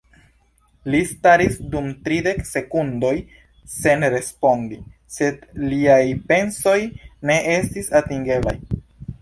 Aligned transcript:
Li 0.93 0.99
staris 1.09 1.57
dum 1.73 1.89
tridek 2.07 2.41
sekundoj 2.51 3.13
sen 3.75 4.07
respondi, 4.15 4.81
sed 5.19 5.47
liaj 5.67 6.01
pensoj 6.33 6.77
ne 7.33 7.41
estis 7.59 7.97
atingeblaj. 8.03 8.57